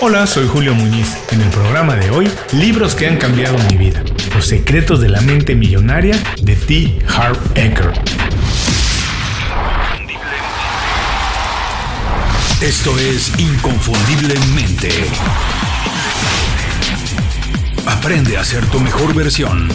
[0.00, 1.16] Hola, soy Julio Muñiz.
[1.30, 4.02] En el programa de hoy, libros que han cambiado mi vida.
[4.34, 6.98] Los secretos de la mente millonaria de T.
[7.08, 7.92] Harv Eker.
[12.60, 14.90] Esto es Inconfundiblemente.
[17.86, 19.68] Aprende a ser tu mejor versión.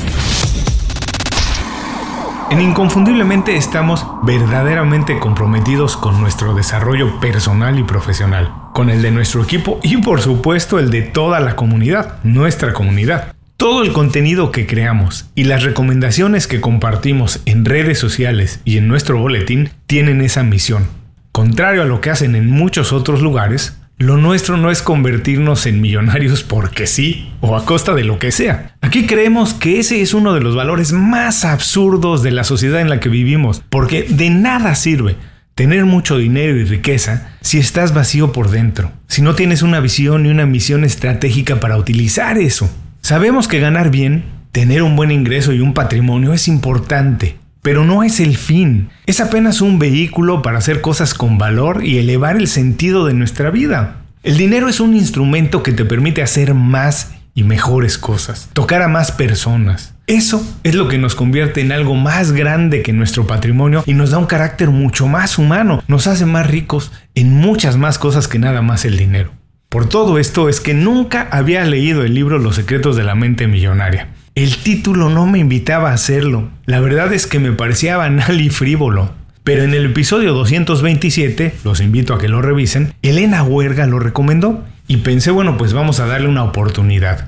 [2.51, 9.43] En Inconfundiblemente estamos verdaderamente comprometidos con nuestro desarrollo personal y profesional, con el de nuestro
[9.43, 13.36] equipo y por supuesto el de toda la comunidad, nuestra comunidad.
[13.58, 18.88] Todo el contenido que creamos y las recomendaciones que compartimos en redes sociales y en
[18.88, 20.88] nuestro boletín tienen esa misión.
[21.34, 25.81] Contrario a lo que hacen en muchos otros lugares, lo nuestro no es convertirnos en
[25.81, 28.77] millonarios porque sí o a costa de lo que sea.
[28.80, 32.88] Aquí creemos que ese es uno de los valores más absurdos de la sociedad en
[32.88, 35.17] la que vivimos, porque de nada sirve
[35.59, 40.26] tener mucho dinero y riqueza si estás vacío por dentro, si no tienes una visión
[40.26, 42.73] y una misión estratégica para utilizar eso.
[43.02, 48.03] Sabemos que ganar bien, tener un buen ingreso y un patrimonio es importante, pero no
[48.03, 52.48] es el fin, es apenas un vehículo para hacer cosas con valor y elevar el
[52.48, 53.98] sentido de nuestra vida.
[54.23, 58.88] El dinero es un instrumento que te permite hacer más y mejores cosas, tocar a
[58.88, 59.95] más personas.
[60.08, 64.09] Eso es lo que nos convierte en algo más grande que nuestro patrimonio y nos
[64.09, 68.39] da un carácter mucho más humano, nos hace más ricos en muchas más cosas que
[68.39, 69.31] nada más el dinero.
[69.69, 73.45] Por todo esto es que nunca había leído el libro Los secretos de la mente
[73.45, 74.09] millonaria.
[74.33, 76.49] El título no me invitaba a hacerlo.
[76.66, 79.11] La verdad es que me parecía banal y frívolo.
[79.43, 84.64] Pero en el episodio 227, los invito a que lo revisen, Elena Huerga lo recomendó
[84.90, 87.28] y pensé, bueno, pues vamos a darle una oportunidad.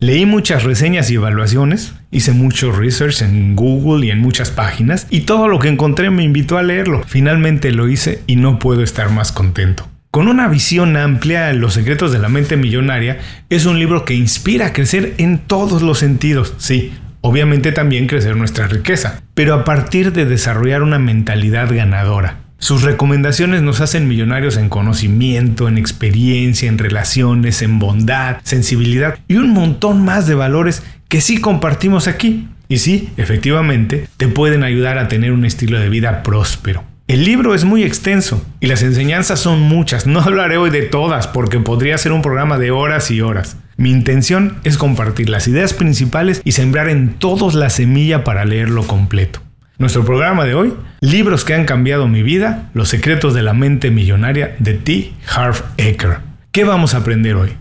[0.00, 5.20] Leí muchas reseñas y evaluaciones, hice mucho research en Google y en muchas páginas y
[5.20, 7.02] todo lo que encontré me invitó a leerlo.
[7.06, 9.86] Finalmente lo hice y no puedo estar más contento.
[10.10, 13.18] Con una visión amplia, Los secretos de la mente millonaria
[13.50, 16.54] es un libro que inspira a crecer en todos los sentidos.
[16.56, 22.38] Sí, obviamente también crecer nuestra riqueza, pero a partir de desarrollar una mentalidad ganadora.
[22.62, 29.34] Sus recomendaciones nos hacen millonarios en conocimiento, en experiencia, en relaciones, en bondad, sensibilidad y
[29.34, 32.46] un montón más de valores que sí compartimos aquí.
[32.68, 36.84] Y sí, efectivamente, te pueden ayudar a tener un estilo de vida próspero.
[37.08, 40.06] El libro es muy extenso y las enseñanzas son muchas.
[40.06, 43.56] No hablaré hoy de todas porque podría ser un programa de horas y horas.
[43.76, 48.86] Mi intención es compartir las ideas principales y sembrar en todos la semilla para leerlo
[48.86, 49.40] completo.
[49.82, 53.90] Nuestro programa de hoy, Libros que han cambiado mi vida, Los secretos de la mente
[53.90, 55.12] millonaria de T.
[55.26, 56.18] Harv Eker.
[56.52, 57.54] ¿Qué vamos a aprender hoy?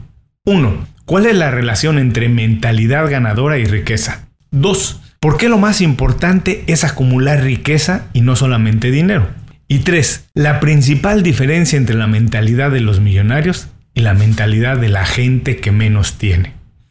[0.45, 0.85] 1.
[1.05, 4.27] ¿Cuál es la relación entre mentalidad ganadora y riqueza?
[4.51, 5.01] 2.
[5.19, 9.27] ¿Por qué lo más importante es acumular riqueza y no solamente dinero?
[9.67, 14.89] Y tres, la principal diferencia entre la mentalidad de los millonarios y la mentalidad de
[14.89, 16.53] la gente que menos tiene.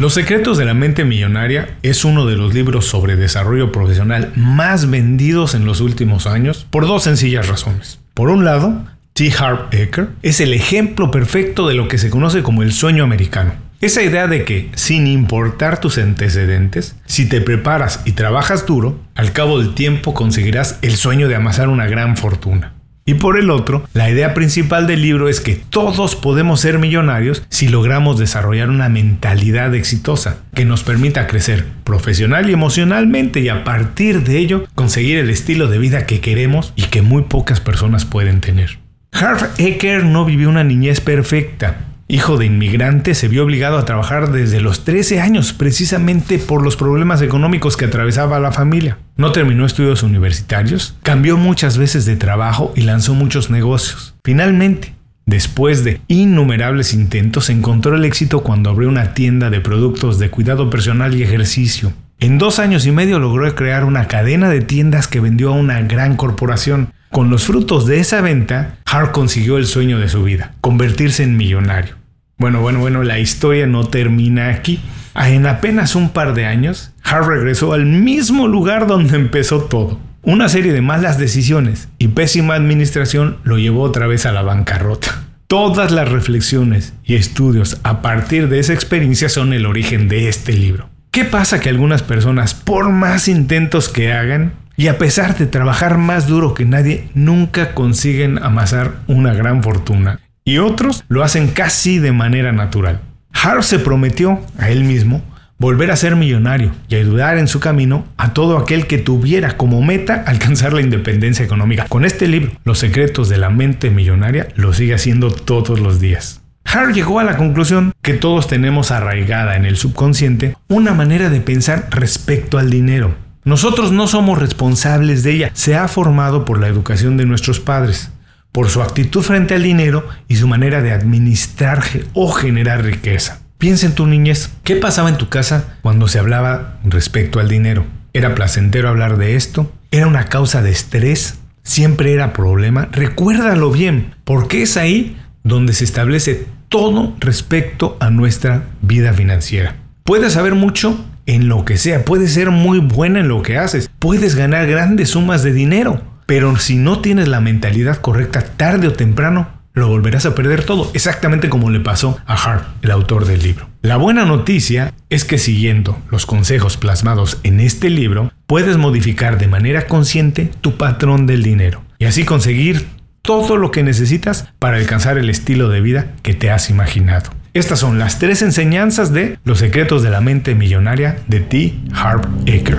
[0.00, 4.88] Los secretos de la mente millonaria es uno de los libros sobre desarrollo profesional más
[4.88, 8.00] vendidos en los últimos años por dos sencillas razones.
[8.14, 9.30] Por un lado, T.
[9.38, 13.52] Harv Eker, es el ejemplo perfecto de lo que se conoce como el sueño americano.
[13.82, 19.32] Esa idea de que, sin importar tus antecedentes, si te preparas y trabajas duro, al
[19.32, 22.72] cabo del tiempo conseguirás el sueño de amasar una gran fortuna.
[23.10, 27.42] Y por el otro, la idea principal del libro es que todos podemos ser millonarios
[27.48, 33.64] si logramos desarrollar una mentalidad exitosa que nos permita crecer profesional y emocionalmente y a
[33.64, 38.04] partir de ello conseguir el estilo de vida que queremos y que muy pocas personas
[38.04, 38.78] pueden tener.
[39.10, 41.78] Harv Eker no vivió una niñez perfecta.
[42.06, 46.76] Hijo de inmigrante, se vio obligado a trabajar desde los 13 años precisamente por los
[46.76, 48.98] problemas económicos que atravesaba la familia.
[49.20, 54.14] No terminó estudios universitarios, cambió muchas veces de trabajo y lanzó muchos negocios.
[54.24, 54.94] Finalmente,
[55.26, 60.70] Después de innumerables intentos, encontró el éxito cuando abrió una tienda de productos de cuidado
[60.70, 61.92] personal y ejercicio.
[62.18, 65.82] En dos años y medio logró crear una cadena de tiendas que vendió a una
[65.82, 66.92] gran corporación.
[67.10, 71.36] Con los frutos de esa venta, Hart consiguió el sueño de su vida, convertirse en
[71.36, 71.94] millonario.
[72.38, 74.80] Bueno, bueno, bueno, la historia no termina aquí.
[75.14, 79.98] En apenas un par de años, Hart regresó al mismo lugar donde empezó todo.
[80.22, 85.24] Una serie de malas decisiones y pésima administración lo llevó otra vez a la bancarrota.
[85.46, 90.52] Todas las reflexiones y estudios a partir de esa experiencia son el origen de este
[90.52, 90.90] libro.
[91.10, 95.98] ¿Qué pasa que algunas personas, por más intentos que hagan, y a pesar de trabajar
[95.98, 100.20] más duro que nadie, nunca consiguen amasar una gran fortuna?
[100.44, 103.00] Y otros lo hacen casi de manera natural.
[103.32, 105.22] Hart se prometió a él mismo
[105.58, 109.82] volver a ser millonario y ayudar en su camino a todo aquel que tuviera como
[109.82, 111.86] meta alcanzar la independencia económica.
[111.88, 116.40] Con este libro, Los secretos de la mente millonaria, lo sigue haciendo todos los días.
[116.64, 121.40] Hart llegó a la conclusión que todos tenemos arraigada en el subconsciente una manera de
[121.40, 123.14] pensar respecto al dinero.
[123.44, 128.10] Nosotros no somos responsables de ella, se ha formado por la educación de nuestros padres,
[128.52, 131.82] por su actitud frente al dinero y su manera de administrar
[132.14, 133.40] o generar riqueza.
[133.58, 134.50] Piensa en tu niñez.
[134.64, 137.84] ¿Qué pasaba en tu casa cuando se hablaba respecto al dinero?
[138.12, 139.72] ¿Era placentero hablar de esto?
[139.90, 141.38] ¿Era una causa de estrés?
[141.62, 142.88] ¿Siempre era problema?
[142.90, 149.76] Recuérdalo bien, porque es ahí donde se establece todo respecto a nuestra vida financiera.
[150.04, 153.90] Puedes saber mucho en lo que sea, puedes ser muy buena en lo que haces,
[153.98, 156.00] puedes ganar grandes sumas de dinero,
[156.30, 160.88] pero si no tienes la mentalidad correcta tarde o temprano, lo volverás a perder todo,
[160.94, 163.68] exactamente como le pasó a Hart, el autor del libro.
[163.82, 169.48] La buena noticia es que siguiendo los consejos plasmados en este libro, puedes modificar de
[169.48, 172.86] manera consciente tu patrón del dinero y así conseguir
[173.22, 177.30] todo lo que necesitas para alcanzar el estilo de vida que te has imaginado.
[177.54, 181.74] Estas son las tres enseñanzas de Los secretos de la mente millonaria de T.
[181.92, 182.78] Harp Aker.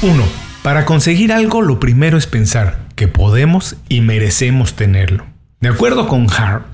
[0.00, 0.41] 1.
[0.62, 5.26] Para conseguir algo lo primero es pensar que podemos y merecemos tenerlo.
[5.60, 6.66] De acuerdo con Hart,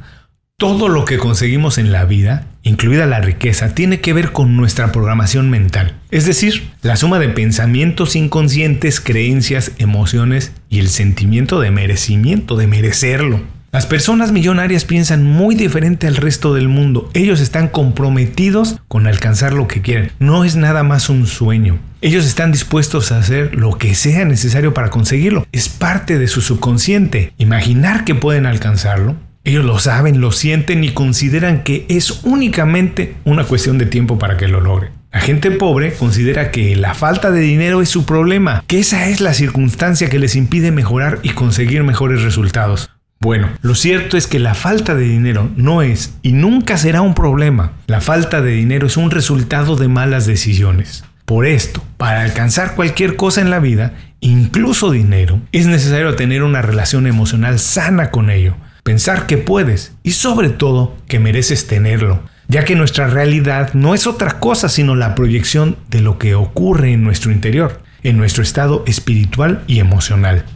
[0.58, 4.92] todo lo que conseguimos en la vida, incluida la riqueza, tiene que ver con nuestra
[4.92, 11.70] programación mental, es decir, la suma de pensamientos inconscientes, creencias, emociones y el sentimiento de
[11.70, 13.40] merecimiento, de merecerlo.
[13.72, 17.10] Las personas millonarias piensan muy diferente al resto del mundo.
[17.14, 20.10] Ellos están comprometidos con alcanzar lo que quieren.
[20.18, 21.78] No es nada más un sueño.
[22.00, 25.44] Ellos están dispuestos a hacer lo que sea necesario para conseguirlo.
[25.50, 27.32] Es parte de su subconsciente.
[27.38, 29.16] Imaginar que pueden alcanzarlo.
[29.42, 34.36] Ellos lo saben, lo sienten y consideran que es únicamente una cuestión de tiempo para
[34.36, 34.92] que lo logren.
[35.12, 39.20] La gente pobre considera que la falta de dinero es su problema, que esa es
[39.20, 42.90] la circunstancia que les impide mejorar y conseguir mejores resultados.
[43.20, 47.14] Bueno, lo cierto es que la falta de dinero no es y nunca será un
[47.14, 47.72] problema.
[47.88, 51.02] La falta de dinero es un resultado de malas decisiones.
[51.28, 56.62] Por esto, para alcanzar cualquier cosa en la vida, incluso dinero, es necesario tener una
[56.62, 62.64] relación emocional sana con ello, pensar que puedes y sobre todo que mereces tenerlo, ya
[62.64, 67.04] que nuestra realidad no es otra cosa sino la proyección de lo que ocurre en
[67.04, 70.46] nuestro interior, en nuestro estado espiritual y emocional.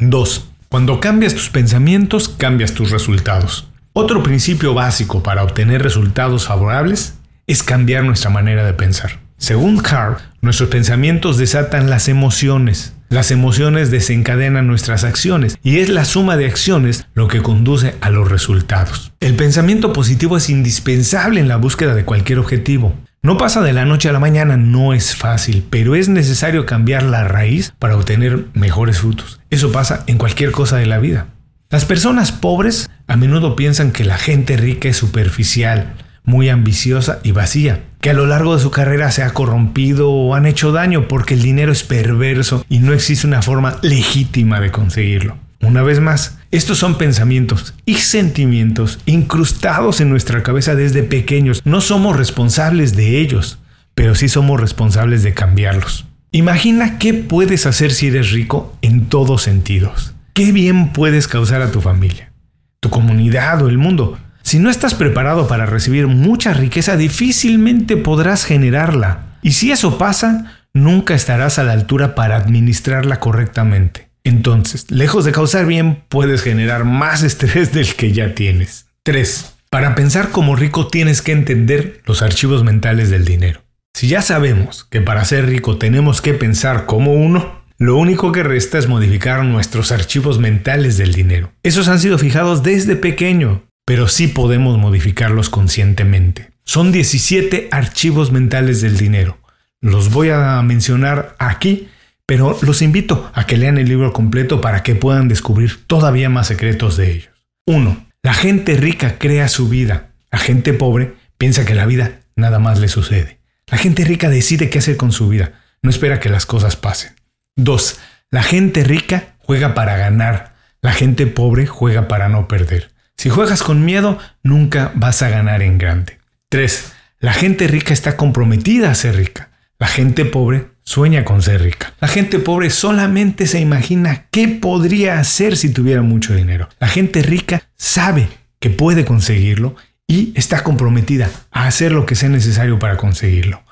[0.00, 0.50] 2.
[0.68, 3.70] Cuando cambias tus pensamientos, cambias tus resultados.
[3.94, 7.14] Otro principio básico para obtener resultados favorables
[7.46, 9.29] es cambiar nuestra manera de pensar.
[9.40, 12.94] Según Hart, nuestros pensamientos desatan las emociones.
[13.08, 18.10] Las emociones desencadenan nuestras acciones y es la suma de acciones lo que conduce a
[18.10, 19.12] los resultados.
[19.18, 22.94] El pensamiento positivo es indispensable en la búsqueda de cualquier objetivo.
[23.22, 27.02] No pasa de la noche a la mañana, no es fácil, pero es necesario cambiar
[27.02, 29.40] la raíz para obtener mejores frutos.
[29.48, 31.28] Eso pasa en cualquier cosa de la vida.
[31.70, 37.32] Las personas pobres a menudo piensan que la gente rica es superficial, muy ambiciosa y
[37.32, 41.08] vacía, que a lo largo de su carrera se ha corrompido o han hecho daño
[41.08, 45.38] porque el dinero es perverso y no existe una forma legítima de conseguirlo.
[45.62, 51.60] Una vez más, estos son pensamientos y sentimientos incrustados en nuestra cabeza desde pequeños.
[51.64, 53.58] No somos responsables de ellos,
[53.94, 56.06] pero sí somos responsables de cambiarlos.
[56.32, 60.14] Imagina qué puedes hacer si eres rico en todos sentidos.
[60.32, 62.32] ¿Qué bien puedes causar a tu familia,
[62.80, 64.18] tu comunidad o el mundo?
[64.42, 69.36] Si no estás preparado para recibir mucha riqueza, difícilmente podrás generarla.
[69.42, 74.10] Y si eso pasa, nunca estarás a la altura para administrarla correctamente.
[74.24, 78.86] Entonces, lejos de causar bien, puedes generar más estrés del que ya tienes.
[79.02, 79.54] 3.
[79.70, 83.62] Para pensar como rico tienes que entender los archivos mentales del dinero.
[83.94, 88.42] Si ya sabemos que para ser rico tenemos que pensar como uno, lo único que
[88.42, 91.52] resta es modificar nuestros archivos mentales del dinero.
[91.62, 96.52] Esos han sido fijados desde pequeño, pero sí podemos modificarlos conscientemente.
[96.62, 99.38] Son 17 archivos mentales del dinero.
[99.80, 101.88] Los voy a mencionar aquí
[102.24, 106.46] pero los invito a que lean el libro completo para que puedan descubrir todavía más
[106.46, 107.30] secretos de ellos.
[107.66, 108.06] 1.
[108.22, 110.12] La gente rica crea su vida.
[110.30, 113.40] La gente pobre piensa que la vida nada más le sucede.
[113.66, 117.16] La gente rica decide qué hacer con su vida, no espera que las cosas pasen.
[117.56, 117.98] 2.
[118.30, 120.54] La gente rica juega para ganar.
[120.80, 122.92] La gente pobre juega para no perder.
[123.20, 126.18] Si juegas con miedo, nunca vas a ganar en grande.
[126.48, 126.92] 3.
[127.18, 129.50] La gente rica está comprometida a ser rica.
[129.78, 131.92] La gente pobre sueña con ser rica.
[132.00, 136.70] La gente pobre solamente se imagina qué podría hacer si tuviera mucho dinero.
[136.78, 138.26] La gente rica sabe
[138.58, 143.64] que puede conseguirlo y está comprometida a hacer lo que sea necesario para conseguirlo.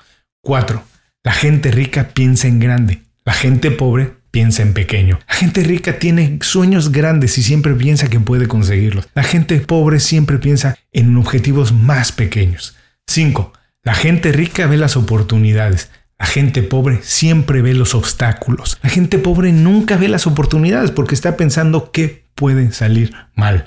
[0.43, 0.83] 4.
[1.23, 3.01] La gente rica piensa en grande.
[3.25, 5.19] La gente pobre piensa en pequeño.
[5.27, 9.07] La gente rica tiene sueños grandes y siempre piensa que puede conseguirlos.
[9.13, 12.75] La gente pobre siempre piensa en objetivos más pequeños.
[13.07, 13.53] 5.
[13.83, 15.91] La gente rica ve las oportunidades.
[16.17, 18.77] La gente pobre siempre ve los obstáculos.
[18.83, 23.65] La gente pobre nunca ve las oportunidades porque está pensando que puede salir mal.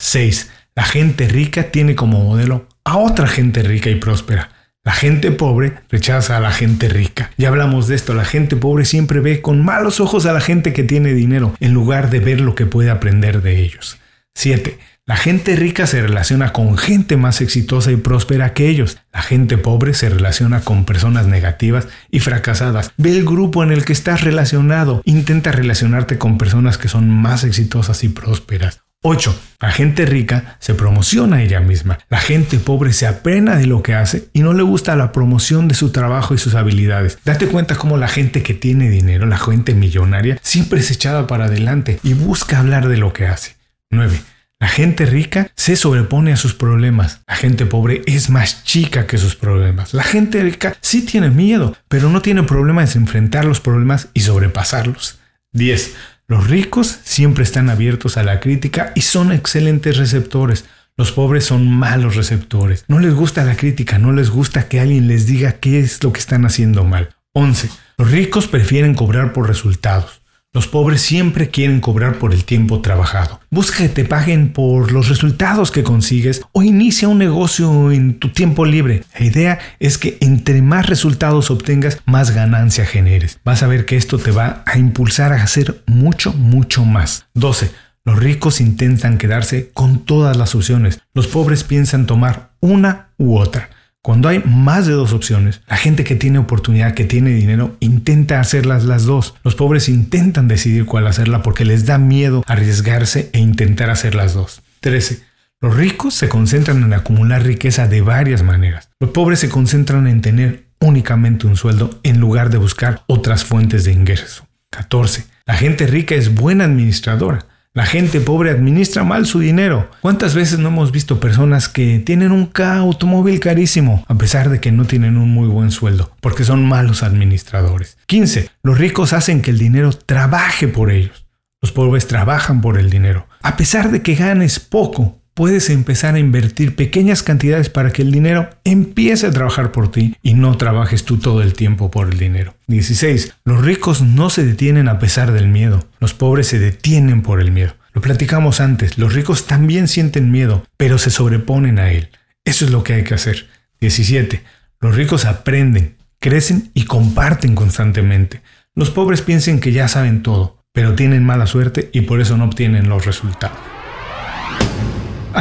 [0.00, 0.50] 6.
[0.74, 4.50] La gente rica tiene como modelo a otra gente rica y próspera.
[4.84, 7.30] La gente pobre rechaza a la gente rica.
[7.38, 10.74] Ya hablamos de esto, la gente pobre siempre ve con malos ojos a la gente
[10.74, 13.98] que tiene dinero en lugar de ver lo que puede aprender de ellos.
[14.34, 14.78] 7.
[15.06, 18.98] La gente rica se relaciona con gente más exitosa y próspera que ellos.
[19.10, 22.92] La gente pobre se relaciona con personas negativas y fracasadas.
[22.98, 25.00] Ve el grupo en el que estás relacionado.
[25.06, 28.83] Intenta relacionarte con personas que son más exitosas y prósperas.
[29.06, 29.38] 8.
[29.60, 31.98] La gente rica se promociona ella misma.
[32.08, 35.68] La gente pobre se apena de lo que hace y no le gusta la promoción
[35.68, 37.18] de su trabajo y sus habilidades.
[37.22, 41.44] Date cuenta cómo la gente que tiene dinero, la gente millonaria, siempre es echada para
[41.44, 43.56] adelante y busca hablar de lo que hace.
[43.90, 44.18] 9.
[44.58, 47.20] La gente rica se sobrepone a sus problemas.
[47.28, 49.92] La gente pobre es más chica que sus problemas.
[49.92, 54.20] La gente rica sí tiene miedo, pero no tiene problema en enfrentar los problemas y
[54.20, 55.18] sobrepasarlos.
[55.52, 55.94] 10.
[56.26, 60.64] Los ricos siempre están abiertos a la crítica y son excelentes receptores.
[60.96, 62.84] Los pobres son malos receptores.
[62.88, 66.12] No les gusta la crítica, no les gusta que alguien les diga qué es lo
[66.12, 67.10] que están haciendo mal.
[67.32, 67.68] 11.
[67.98, 70.22] Los ricos prefieren cobrar por resultados.
[70.54, 73.40] Los pobres siempre quieren cobrar por el tiempo trabajado.
[73.50, 78.28] Busca que te paguen por los resultados que consigues o inicia un negocio en tu
[78.28, 79.02] tiempo libre.
[79.18, 83.40] La idea es que entre más resultados obtengas, más ganancia generes.
[83.44, 87.26] Vas a ver que esto te va a impulsar a hacer mucho, mucho más.
[87.34, 87.72] 12.
[88.04, 91.00] Los ricos intentan quedarse con todas las opciones.
[91.14, 93.70] Los pobres piensan tomar una u otra.
[94.04, 98.38] Cuando hay más de dos opciones, la gente que tiene oportunidad, que tiene dinero, intenta
[98.38, 99.34] hacerlas las dos.
[99.42, 104.34] Los pobres intentan decidir cuál hacerla porque les da miedo arriesgarse e intentar hacer las
[104.34, 104.60] dos.
[104.80, 105.22] 13.
[105.58, 108.90] Los ricos se concentran en acumular riqueza de varias maneras.
[109.00, 113.84] Los pobres se concentran en tener únicamente un sueldo en lugar de buscar otras fuentes
[113.84, 114.46] de ingreso.
[114.68, 115.24] 14.
[115.46, 117.46] La gente rica es buena administradora.
[117.76, 119.90] La gente pobre administra mal su dinero.
[120.00, 124.70] ¿Cuántas veces no hemos visto personas que tienen un automóvil carísimo a pesar de que
[124.70, 126.12] no tienen un muy buen sueldo?
[126.20, 127.98] Porque son malos administradores.
[128.06, 128.48] 15.
[128.62, 131.26] Los ricos hacen que el dinero trabaje por ellos.
[131.60, 133.26] Los pobres trabajan por el dinero.
[133.42, 138.12] A pesar de que ganes poco, puedes empezar a invertir pequeñas cantidades para que el
[138.12, 142.18] dinero empiece a trabajar por ti y no trabajes tú todo el tiempo por el
[142.18, 142.54] dinero.
[142.68, 143.34] 16.
[143.44, 145.86] Los ricos no se detienen a pesar del miedo.
[145.98, 147.74] Los pobres se detienen por el miedo.
[147.92, 152.08] Lo platicamos antes, los ricos también sienten miedo, pero se sobreponen a él.
[152.44, 153.46] Eso es lo que hay que hacer.
[153.80, 154.42] 17.
[154.80, 158.42] Los ricos aprenden, crecen y comparten constantemente.
[158.74, 162.44] Los pobres piensan que ya saben todo, pero tienen mala suerte y por eso no
[162.44, 163.58] obtienen los resultados.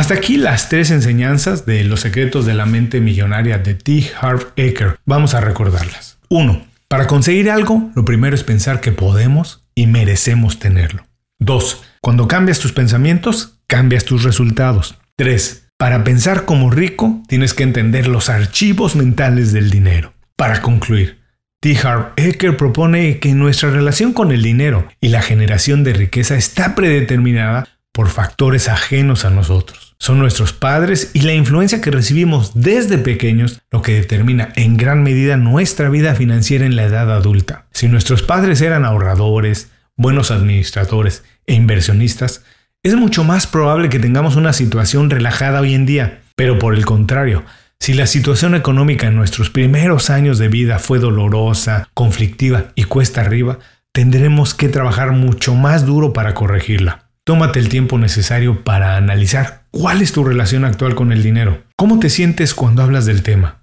[0.03, 4.11] Hasta aquí las tres enseñanzas de Los secretos de la mente millonaria de T.
[4.19, 4.97] Harv Eker.
[5.05, 6.17] Vamos a recordarlas.
[6.27, 6.61] 1.
[6.89, 11.05] Para conseguir algo, lo primero es pensar que podemos y merecemos tenerlo.
[11.39, 11.85] 2.
[12.01, 14.97] Cuando cambias tus pensamientos, cambias tus resultados.
[15.15, 15.69] 3.
[15.77, 20.11] Para pensar como rico, tienes que entender los archivos mentales del dinero.
[20.35, 21.21] Para concluir,
[21.61, 21.77] T.
[21.81, 26.75] Harv Eker propone que nuestra relación con el dinero y la generación de riqueza está
[26.75, 29.95] predeterminada por factores ajenos a nosotros.
[29.99, 35.03] Son nuestros padres y la influencia que recibimos desde pequeños lo que determina en gran
[35.03, 37.67] medida nuestra vida financiera en la edad adulta.
[37.71, 42.43] Si nuestros padres eran ahorradores, buenos administradores e inversionistas,
[42.81, 46.19] es mucho más probable que tengamos una situación relajada hoy en día.
[46.35, 47.43] Pero por el contrario,
[47.79, 53.21] si la situación económica en nuestros primeros años de vida fue dolorosa, conflictiva y cuesta
[53.21, 53.59] arriba,
[53.93, 57.02] tendremos que trabajar mucho más duro para corregirla.
[57.25, 61.63] Tómate el tiempo necesario para analizar cuál es tu relación actual con el dinero.
[61.77, 63.61] ¿Cómo te sientes cuando hablas del tema?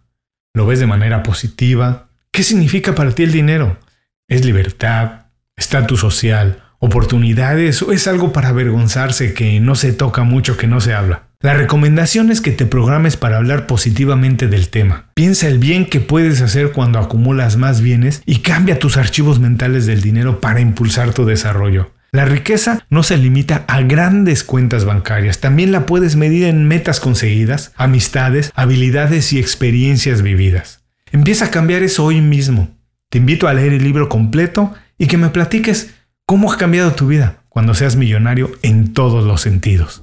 [0.54, 2.08] ¿Lo ves de manera positiva?
[2.32, 3.76] ¿Qué significa para ti el dinero?
[4.28, 5.26] ¿Es libertad?
[5.56, 6.62] ¿Estatus social?
[6.78, 7.82] ¿Oportunidades?
[7.82, 11.24] ¿O es algo para avergonzarse que no se toca mucho, que no se habla?
[11.40, 15.10] La recomendación es que te programes para hablar positivamente del tema.
[15.12, 19.84] Piensa el bien que puedes hacer cuando acumulas más bienes y cambia tus archivos mentales
[19.84, 21.92] del dinero para impulsar tu desarrollo.
[22.12, 26.98] La riqueza no se limita a grandes cuentas bancarias, también la puedes medir en metas
[26.98, 30.82] conseguidas, amistades, habilidades y experiencias vividas.
[31.12, 32.68] Empieza a cambiar eso hoy mismo.
[33.10, 35.94] Te invito a leer el libro completo y que me platiques
[36.26, 40.02] cómo ha cambiado tu vida cuando seas millonario en todos los sentidos.